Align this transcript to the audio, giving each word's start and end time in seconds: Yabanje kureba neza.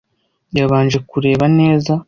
Yabanje 0.57 0.97
kureba 1.09 1.45
neza. 1.59 1.93